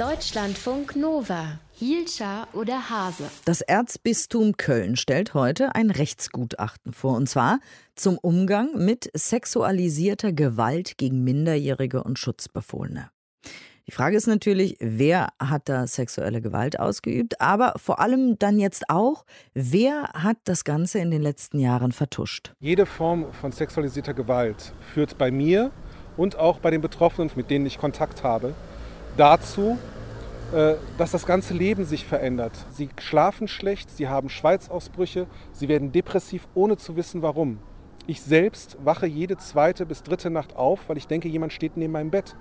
[0.00, 1.58] Deutschlandfunk Nova.
[1.72, 3.24] Hielscher oder Hase?
[3.44, 7.58] Das Erzbistum Köln stellt heute ein Rechtsgutachten vor, und zwar
[7.96, 13.10] zum Umgang mit sexualisierter Gewalt gegen Minderjährige und Schutzbefohlene.
[13.86, 18.88] Die Frage ist natürlich, wer hat da sexuelle Gewalt ausgeübt, aber vor allem dann jetzt
[18.88, 22.54] auch, wer hat das Ganze in den letzten Jahren vertuscht?
[22.58, 25.72] Jede Form von sexualisierter Gewalt führt bei mir
[26.16, 28.54] und auch bei den Betroffenen, mit denen ich Kontakt habe,
[29.20, 29.78] dazu,
[30.52, 32.52] äh, dass das ganze Leben sich verändert.
[32.72, 37.58] Sie schlafen schlecht, sie haben Schweißausbrüche, sie werden depressiv, ohne zu wissen warum.
[38.06, 41.92] Ich selbst wache jede zweite bis dritte Nacht auf, weil ich denke, jemand steht neben
[41.92, 42.34] meinem Bett.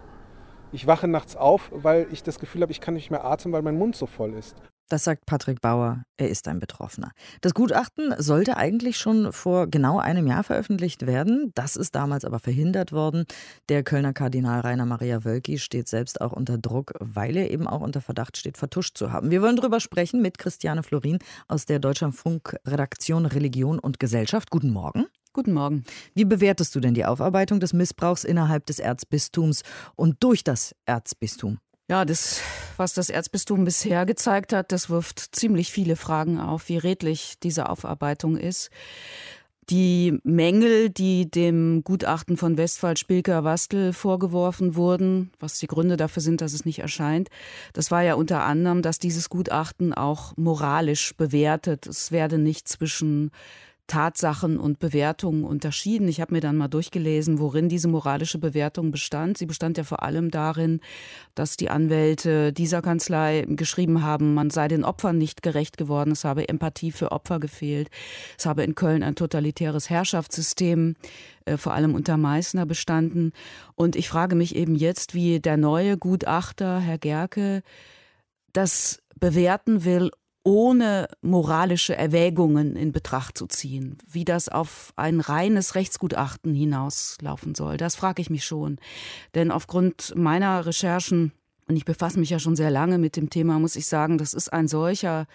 [0.72, 3.62] Ich wache nachts auf, weil ich das Gefühl habe, ich kann nicht mehr atmen, weil
[3.62, 4.56] mein Mund so voll ist.
[4.90, 7.12] Das sagt Patrick Bauer, er ist ein Betroffener.
[7.42, 11.52] Das Gutachten sollte eigentlich schon vor genau einem Jahr veröffentlicht werden.
[11.54, 13.26] Das ist damals aber verhindert worden.
[13.70, 17.82] Der Kölner Kardinal Rainer Maria Wölki steht selbst auch unter Druck, weil er eben auch
[17.82, 19.30] unter Verdacht steht, vertuscht zu haben.
[19.30, 24.50] Wir wollen darüber sprechen mit Christiane Florin aus der Deutschlandfunk-Redaktion Religion und Gesellschaft.
[24.50, 25.06] Guten Morgen.
[25.34, 25.84] Guten Morgen.
[26.16, 29.62] Wie bewertest du denn die Aufarbeitung des Missbrauchs innerhalb des Erzbistums
[29.96, 31.60] und durch das Erzbistum?
[31.90, 32.42] Ja, das,
[32.78, 37.68] was das Erzbistum bisher gezeigt hat, das wirft ziemlich viele Fragen auf, wie redlich diese
[37.68, 38.70] Aufarbeitung ist.
[39.72, 46.22] Die Mängel, die dem Gutachten von Westphal Spilker Wastel vorgeworfen wurden, was die Gründe dafür
[46.22, 47.30] sind, dass es nicht erscheint,
[47.74, 51.88] das war ja unter anderem, dass dieses Gutachten auch moralisch bewertet.
[51.88, 53.32] Es werde nicht zwischen
[53.90, 56.08] Tatsachen und Bewertungen unterschieden.
[56.08, 59.38] Ich habe mir dann mal durchgelesen, worin diese moralische Bewertung bestand.
[59.38, 60.80] Sie bestand ja vor allem darin,
[61.36, 66.24] dass die Anwälte dieser Kanzlei geschrieben haben, man sei den Opfern nicht gerecht geworden, es
[66.24, 67.90] habe Empathie für Opfer gefehlt,
[68.38, 70.96] es habe in Köln ein totalitäres Herrschaftssystem
[71.46, 73.34] äh, vor allem unter Meißner bestanden.
[73.76, 77.64] Und ich frage mich eben jetzt, wie der neue Gutachter, Herr Gerke,
[78.54, 80.12] das bewerten will,
[80.50, 87.78] ohne moralische Erwägungen in Betracht zu ziehen, wie das auf ein reines Rechtsgutachten hinauslaufen soll.
[87.78, 88.80] Das frage ich mich schon.
[89.36, 91.34] Denn aufgrund meiner Recherchen,
[91.68, 94.34] und ich befasse mich ja schon sehr lange mit dem Thema, muss ich sagen, das
[94.34, 95.28] ist ein solcher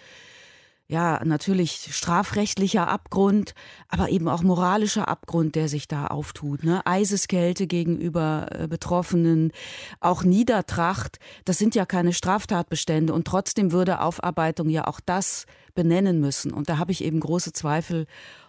[0.86, 3.54] ja, natürlich strafrechtlicher Abgrund,
[3.88, 6.62] aber eben auch moralischer Abgrund, der sich da auftut.
[6.62, 6.84] Ne?
[6.86, 9.52] Eiseskälte gegenüber äh, Betroffenen,
[10.00, 16.20] auch Niedertracht, das sind ja keine Straftatbestände und trotzdem würde Aufarbeitung ja auch das benennen
[16.20, 16.52] müssen.
[16.52, 18.06] Und da habe ich eben große Zweifel,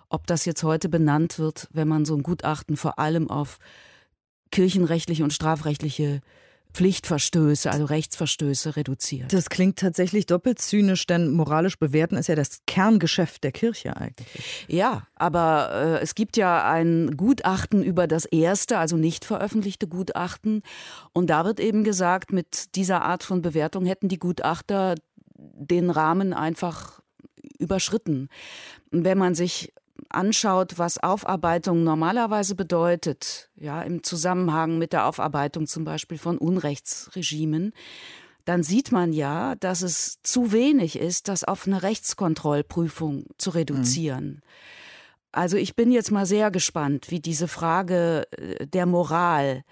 [0.10, 3.60] ob das jetzt heute benannt wird, wenn man so ein Gutachten vor allem auf
[4.52, 6.22] kirchenrechtliche und strafrechtliche
[6.76, 9.32] Pflichtverstöße, also Rechtsverstöße reduziert.
[9.32, 14.66] Das klingt tatsächlich doppelt zynisch, denn moralisch bewerten ist ja das Kerngeschäft der Kirche eigentlich.
[14.68, 20.64] Ja, aber äh, es gibt ja ein Gutachten über das erste, also nicht veröffentlichte Gutachten.
[21.14, 24.96] Und da wird eben gesagt, mit dieser Art von Bewertung hätten die Gutachter
[25.38, 27.00] den Rahmen einfach
[27.58, 28.28] überschritten.
[28.92, 29.72] Wenn man sich
[30.10, 37.74] anschaut, was Aufarbeitung normalerweise bedeutet, ja, im Zusammenhang mit der Aufarbeitung zum Beispiel von Unrechtsregimen,
[38.46, 44.26] dann sieht man ja, dass es zu wenig ist, das auf eine Rechtskontrollprüfung zu reduzieren.
[44.26, 44.42] Mhm.
[45.32, 49.64] Also ich bin jetzt mal sehr gespannt, wie diese Frage äh, der Moral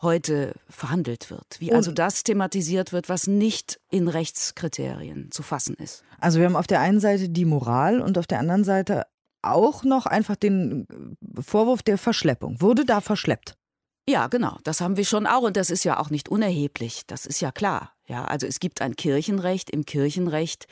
[0.00, 6.02] heute verhandelt wird, wie also das thematisiert wird, was nicht in Rechtskriterien zu fassen ist.
[6.18, 9.06] Also wir haben auf der einen Seite die Moral und auf der anderen Seite
[9.42, 10.86] auch noch einfach den
[11.40, 12.60] Vorwurf der Verschleppung.
[12.60, 13.54] Wurde da verschleppt?
[14.08, 14.58] Ja, genau.
[14.64, 17.02] Das haben wir schon auch und das ist ja auch nicht unerheblich.
[17.06, 17.92] Das ist ja klar.
[18.06, 19.70] Ja, also es gibt ein Kirchenrecht.
[19.70, 20.66] Im Kirchenrecht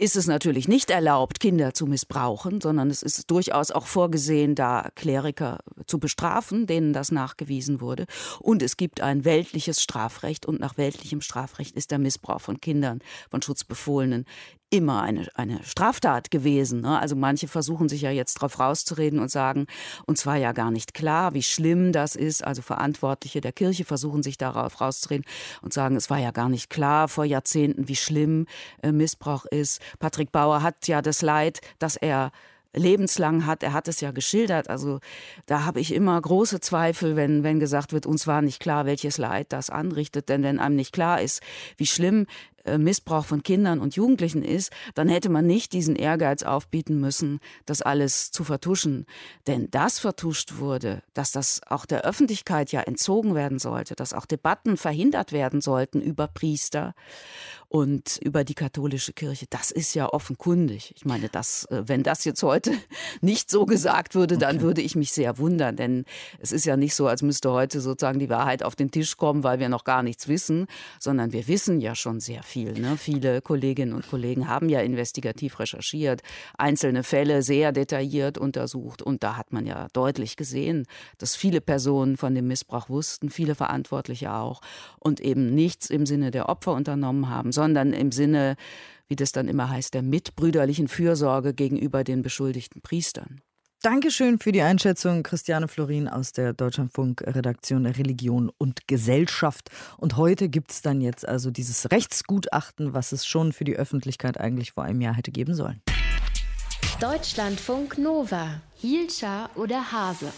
[0.00, 4.88] ist es natürlich nicht erlaubt, Kinder zu missbrauchen, sondern es ist durchaus auch vorgesehen, da
[4.94, 8.06] Kleriker zu bestrafen, denen das nachgewiesen wurde.
[8.38, 13.00] Und es gibt ein weltliches Strafrecht und nach weltlichem Strafrecht ist der Missbrauch von Kindern,
[13.30, 14.24] von Schutzbefohlenen
[14.70, 16.80] immer eine, eine Straftat gewesen.
[16.80, 16.98] Ne?
[16.98, 19.66] Also manche versuchen sich ja jetzt darauf rauszureden und sagen,
[20.06, 22.44] uns war ja gar nicht klar, wie schlimm das ist.
[22.44, 25.26] Also Verantwortliche der Kirche versuchen sich darauf rauszureden
[25.60, 28.46] und sagen, es war ja gar nicht klar vor Jahrzehnten, wie schlimm
[28.82, 29.80] äh, Missbrauch ist.
[29.98, 32.30] Patrick Bauer hat ja das Leid, dass er
[32.72, 33.62] lebenslang hat.
[33.62, 34.70] Er hat es ja geschildert.
[34.70, 35.00] Also
[35.46, 39.18] da habe ich immer große Zweifel, wenn, wenn gesagt wird, uns war nicht klar, welches
[39.18, 40.28] Leid das anrichtet.
[40.28, 41.42] Denn wenn einem nicht klar ist,
[41.76, 42.26] wie schlimm
[42.78, 47.82] Missbrauch von Kindern und Jugendlichen ist, dann hätte man nicht diesen Ehrgeiz aufbieten müssen, das
[47.82, 49.06] alles zu vertuschen.
[49.46, 54.26] Denn das vertuscht wurde, dass das auch der Öffentlichkeit ja entzogen werden sollte, dass auch
[54.26, 56.94] Debatten verhindert werden sollten über Priester
[57.70, 59.46] und über die katholische Kirche.
[59.48, 60.92] Das ist ja offenkundig.
[60.96, 62.72] Ich meine, das, äh, wenn das jetzt heute
[63.20, 64.64] nicht so gesagt würde, dann okay.
[64.64, 66.04] würde ich mich sehr wundern, denn
[66.40, 69.44] es ist ja nicht so, als müsste heute sozusagen die Wahrheit auf den Tisch kommen,
[69.44, 70.66] weil wir noch gar nichts wissen,
[70.98, 72.72] sondern wir wissen ja schon sehr viel.
[72.72, 72.96] Ne?
[72.96, 76.22] Viele Kolleginnen und Kollegen haben ja investigativ recherchiert,
[76.58, 80.86] einzelne Fälle sehr detailliert untersucht und da hat man ja deutlich gesehen,
[81.18, 84.60] dass viele Personen von dem Missbrauch wussten, viele Verantwortliche auch
[84.98, 88.56] und eben nichts im Sinne der Opfer unternommen haben, sondern im Sinne,
[89.08, 93.40] wie das dann immer heißt, der mitbrüderlichen Fürsorge gegenüber den beschuldigten Priestern.
[93.82, 99.70] Dankeschön für die Einschätzung, Christiane Florin aus der Deutschlandfunk-Redaktion Religion und Gesellschaft.
[99.96, 104.38] Und heute gibt es dann jetzt also dieses Rechtsgutachten, was es schon für die Öffentlichkeit
[104.38, 105.80] eigentlich vor einem Jahr hätte geben sollen.
[107.00, 110.30] Deutschlandfunk Nova, Hielscher oder Hase.